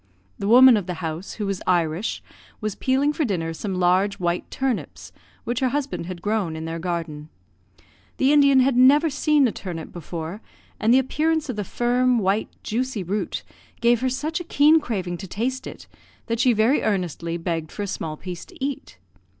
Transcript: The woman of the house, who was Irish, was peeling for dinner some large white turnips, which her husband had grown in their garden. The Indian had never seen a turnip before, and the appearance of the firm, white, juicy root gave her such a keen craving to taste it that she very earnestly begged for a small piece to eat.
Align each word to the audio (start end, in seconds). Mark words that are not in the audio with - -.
The 0.39 0.47
woman 0.47 0.77
of 0.77 0.87
the 0.87 0.95
house, 0.95 1.33
who 1.33 1.45
was 1.45 1.61
Irish, 1.67 2.23
was 2.59 2.73
peeling 2.73 3.13
for 3.13 3.23
dinner 3.23 3.53
some 3.53 3.75
large 3.75 4.15
white 4.19 4.49
turnips, 4.49 5.11
which 5.43 5.59
her 5.59 5.69
husband 5.69 6.07
had 6.07 6.23
grown 6.23 6.55
in 6.55 6.65
their 6.65 6.79
garden. 6.79 7.29
The 8.17 8.33
Indian 8.33 8.61
had 8.61 8.75
never 8.75 9.11
seen 9.11 9.47
a 9.47 9.51
turnip 9.51 9.91
before, 9.91 10.41
and 10.79 10.91
the 10.91 10.97
appearance 10.97 11.49
of 11.49 11.55
the 11.55 11.63
firm, 11.63 12.17
white, 12.17 12.49
juicy 12.63 13.03
root 13.03 13.43
gave 13.79 14.01
her 14.01 14.09
such 14.09 14.39
a 14.39 14.43
keen 14.43 14.79
craving 14.79 15.17
to 15.17 15.27
taste 15.27 15.67
it 15.67 15.85
that 16.25 16.39
she 16.39 16.51
very 16.51 16.81
earnestly 16.81 17.37
begged 17.37 17.71
for 17.71 17.83
a 17.83 17.85
small 17.85 18.17
piece 18.17 18.43
to 18.45 18.57
eat. 18.59 18.97